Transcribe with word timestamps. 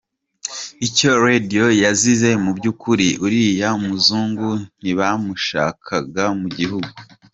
Icyo 0.87 1.09
Radiyo 1.25 1.65
yazize 1.83 2.29
mu 2.43 2.51
by’ukuri, 2.57 3.07
uriya 3.25 3.69
muzungu 3.83 4.49
ntibamushaka 4.79 5.95
mugihugu. 6.41 6.89